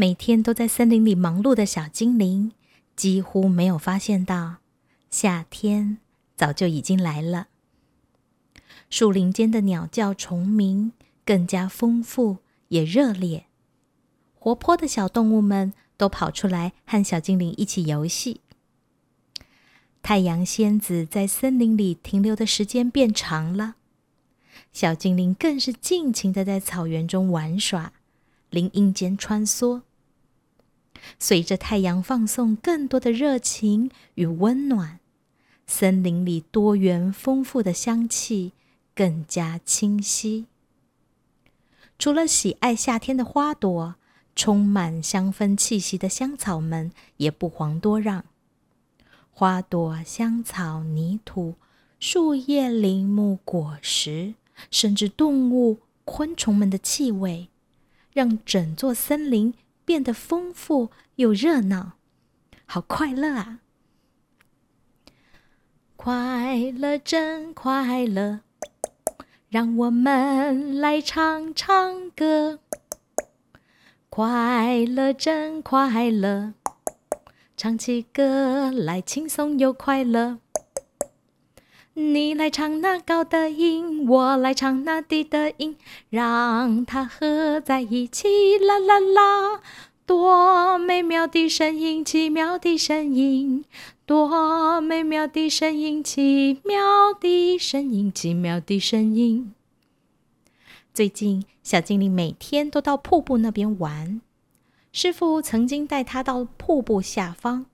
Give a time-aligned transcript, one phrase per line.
[0.00, 2.52] 每天都在森林里忙碌的小精灵，
[2.96, 4.56] 几乎没有发现到
[5.10, 5.98] 夏天
[6.34, 7.48] 早就已经来了。
[8.88, 10.92] 树林间的鸟叫虫鸣
[11.26, 13.44] 更加丰富也热烈，
[14.38, 18.40] 活泼的小动物们都跑出来和小精灵一起游戏。
[20.00, 23.74] 太阳仙子在森林里停留的时间变长了，
[24.72, 27.92] 小精灵更是尽情的在草原中玩耍，
[28.48, 29.82] 林荫间穿梭。
[31.18, 35.00] 随着太阳放送更多的热情与温暖，
[35.66, 38.52] 森林里多元丰富的香气
[38.94, 40.46] 更加清晰。
[41.98, 43.96] 除了喜爱夏天的花朵，
[44.34, 48.24] 充满香氛气息的香草们也不遑多让。
[49.30, 51.54] 花朵、香草、泥土、
[51.98, 54.34] 树叶、林木、果实，
[54.70, 57.48] 甚至动物、昆虫们的气味，
[58.12, 59.54] 让整座森林。
[59.90, 61.94] 变得丰富又热闹，
[62.64, 63.58] 好快乐啊！
[65.96, 68.42] 快乐真快乐，
[69.48, 72.60] 让我们来唱唱歌。
[74.08, 76.54] 快乐真快乐，
[77.56, 80.38] 唱起歌来轻松又快乐。
[82.00, 85.76] 你来唱那高的音，我来唱那低的音，
[86.08, 89.60] 让它合在一起，啦啦啦！
[90.06, 93.66] 多美妙的声音，奇妙的声音，
[94.06, 99.52] 多美妙的声音，奇妙的声音，奇妙的声音。
[100.94, 104.22] 最近，小精灵每天都到瀑布那边玩。
[104.90, 107.66] 师傅曾经带他到瀑布下方，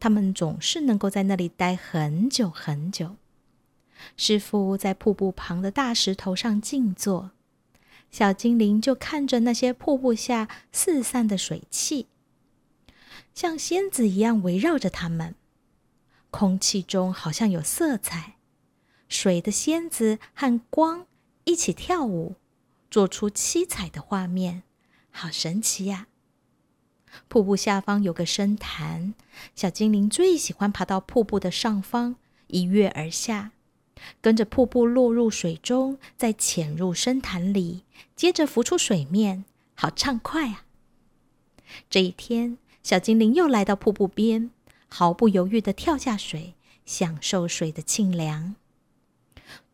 [0.00, 3.14] 他们总是能够在那里待很久很久。
[4.16, 7.30] 师傅在瀑布旁的大石头上静坐，
[8.10, 12.06] 小精灵就看着那些瀑布下四散的水汽，
[13.34, 15.34] 像仙子一样围绕着他们。
[16.30, 18.36] 空气中好像有色彩，
[19.08, 21.06] 水的仙子和光
[21.44, 22.36] 一起跳舞，
[22.90, 24.62] 做出七彩的画面，
[25.10, 26.06] 好神奇呀！
[27.26, 29.14] 瀑布下方有个深潭，
[29.56, 32.14] 小精灵最喜欢爬到瀑布的上方，
[32.46, 33.50] 一跃而下。
[34.20, 37.84] 跟着瀑布落入水中，再潜入深潭里，
[38.16, 39.44] 接着浮出水面，
[39.74, 40.64] 好畅快啊！
[41.88, 44.50] 这一天，小精灵又来到瀑布边，
[44.88, 48.56] 毫不犹豫的跳下水，享受水的清凉。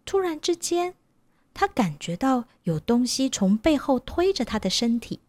[0.05, 0.95] 突然之间，
[1.55, 5.21] 他感觉到有东西从背后推着他的身体。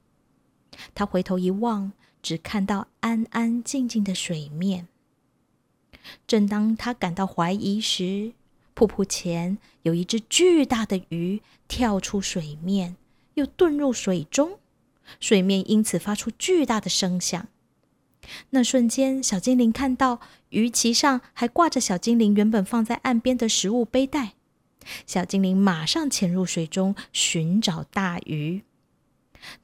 [0.93, 4.87] 他回头一望，只看到安安静静的水面。
[6.27, 8.33] 正当他感到怀疑时，
[8.77, 12.95] 瀑布前有一只巨大的鱼跳出水面，
[13.33, 14.59] 又遁入水中，
[15.19, 17.47] 水面因此发出巨大的声响。
[18.51, 24.33] 那瞬间，小精灵看到鱼鳍上还挂着小精灵原本放在岸边的食物背带。
[25.07, 28.61] 小精灵马上潜入水中寻找大鱼。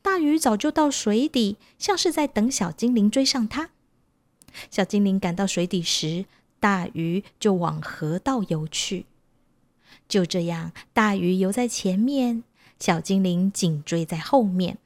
[0.02, 3.70] 大鱼早就到水底，像是在等小精灵追上它。
[4.72, 6.26] 小精灵赶到水底时，
[6.64, 9.06] 大鱼就往河道游去，
[10.08, 12.46] 就这样，大鱼游在前面，
[12.80, 14.78] 小精灵紧追在后面。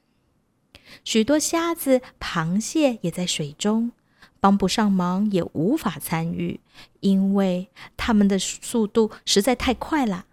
[1.04, 3.92] 许多虾子、螃蟹也在水中，
[4.40, 6.58] 帮不上忙，也无法参与，
[6.98, 10.26] 因为它们的速度实在太快了。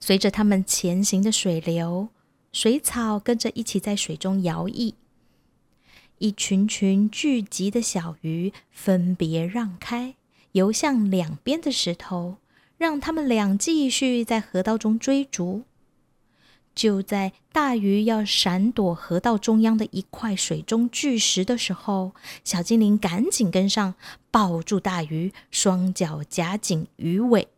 [0.00, 2.08] 随着它们前行的水流，
[2.54, 4.94] 水草跟着一起在水中摇曳。
[6.24, 10.14] 一群群聚集的小鱼分别让开，
[10.52, 12.38] 游向两边的石头，
[12.78, 15.64] 让他们俩继续在河道中追逐。
[16.74, 22.12] 就在大鱼要闪躲河道中央的一块水中巨石的时候，
[22.42, 23.94] 小精灵赶紧跟上，
[24.30, 27.48] 抱住大鱼，双脚夹紧鱼尾。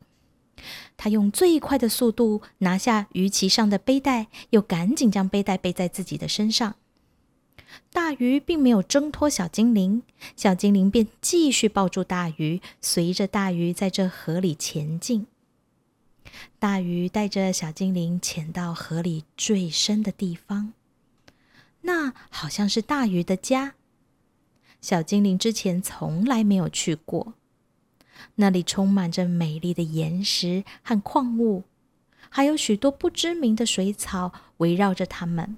[0.97, 6.75] 他用最快的速度拿下鱼鳍上的背带，又赶紧将背带背在自己的身上。
[7.93, 10.03] 大鱼并没有挣脱小精灵，
[10.37, 15.27] 小精灵便继续抱住大鱼，随着大鱼在这河里前进。
[16.59, 20.73] 大鱼带着小精灵潜到河里最深的地方，
[21.83, 23.75] 那好像是大鱼的家。
[24.81, 27.35] 小精灵之前从来没有去过，
[28.37, 31.65] 那里充满着美丽的岩石和矿物，
[32.29, 35.57] 还有许多不知名的水草围绕着它们。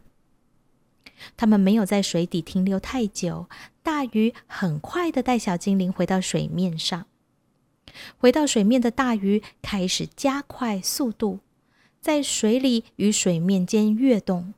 [1.36, 3.46] 他们没有在水底停留太久，
[3.82, 7.06] 大鱼很快的带小精灵回到水面上。
[8.18, 11.40] 回到水面的大鱼开始加快速度，
[12.00, 14.54] 在水里与水面间跃动。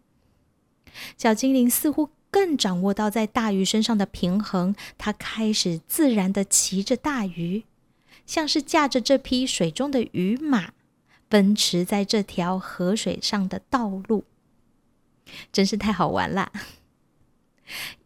[1.17, 7.65] 小精灵似乎更掌握到在大鱼身上的平衡，它开始自然的骑着大鱼，
[8.27, 10.73] 像是驾着这匹水中的鱼马，
[11.29, 14.25] 奔驰在这条河水上的道路，
[15.53, 16.51] 真是太好玩啦！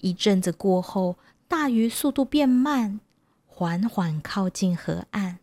[0.00, 1.17] 一阵子过后，
[1.49, 3.00] 大鱼速度变慢，
[3.47, 5.38] 缓缓靠近河岸。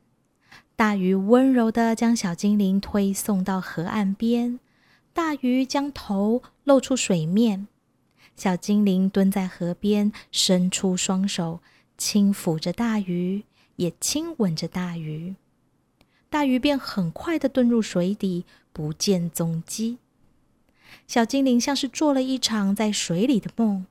[0.75, 4.60] 大鱼温柔的将小精灵推送到河岸边，
[5.13, 7.68] 大鱼将头露出水面。
[8.36, 11.60] 小精灵蹲在河边，伸出双手，
[11.98, 13.44] 轻抚着大鱼，
[13.75, 15.36] 也亲吻着大鱼。
[16.30, 19.98] 大鱼便很快的遁入水底，不见踪迹。
[21.07, 23.85] 小精灵像是做了一场在水里的梦，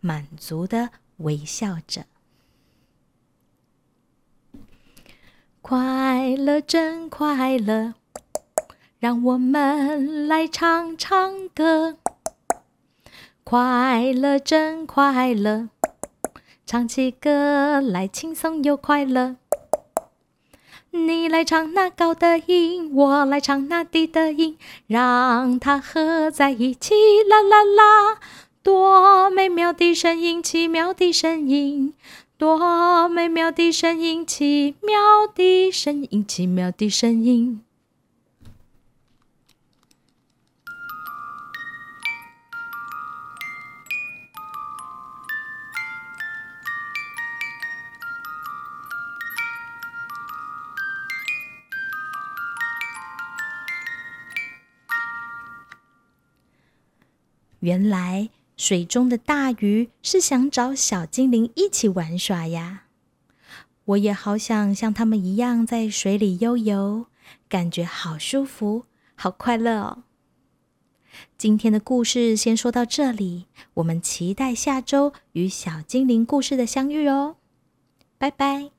[0.00, 2.04] 满足的微笑着。
[5.60, 7.94] 快乐真快乐，
[8.98, 11.98] 让我们来唱唱歌。
[13.44, 15.68] 快乐真快乐，
[16.64, 19.36] 唱起歌来轻松又快乐。
[20.90, 24.56] 你来唱那高的音，我来唱那低的音，
[24.86, 26.94] 让它合在一起，
[27.28, 28.18] 啦啦啦！
[28.62, 31.94] 多美妙的声音，奇妙的声音，
[32.36, 37.60] 多美妙的声音，奇妙的声音，奇妙的声音。
[57.60, 62.84] 原来水中的大鱼是想找小精灵一起玩耍呀！
[63.84, 67.06] 我也好想像他们一样在水里悠游，
[67.48, 68.84] 感觉好舒服，
[69.14, 70.02] 好快乐哦！
[71.36, 77.36] 今天的故事先说到这里，我们期待下周与小精灵故事的相遇哦！
[78.18, 78.77] 拜拜。